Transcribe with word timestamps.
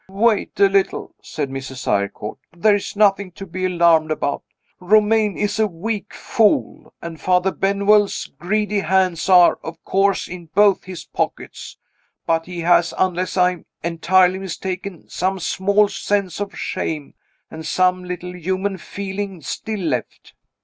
"Wait 0.09 0.59
a 0.59 0.67
little," 0.67 1.13
said 1.21 1.51
Mrs. 1.51 1.87
Eyrecourt. 1.87 2.39
"There 2.57 2.73
is 2.73 2.95
nothing 2.95 3.29
to 3.33 3.45
be 3.45 3.65
alarmed 3.65 4.09
about. 4.09 4.41
Romayne 4.79 5.37
is 5.37 5.59
a 5.59 5.67
weak 5.67 6.15
fool; 6.15 6.91
and 7.03 7.21
Father 7.21 7.51
Benwell's 7.51 8.25
greedy 8.39 8.79
hands 8.79 9.29
are 9.29 9.59
(of 9.63 9.85
course) 9.85 10.27
in 10.27 10.47
both 10.55 10.85
his 10.85 11.05
pockets. 11.05 11.77
But 12.25 12.47
he 12.47 12.61
has, 12.61 12.95
unless 12.97 13.37
I 13.37 13.51
am 13.51 13.65
entirely 13.83 14.39
mistaken, 14.39 15.07
some 15.07 15.37
small 15.37 15.87
sense 15.87 16.39
of 16.39 16.57
shame, 16.57 17.13
and 17.51 17.63
some 17.63 18.03
little 18.03 18.35
human 18.35 18.79
feeling 18.79 19.41
still 19.43 19.81
left. 19.81 20.33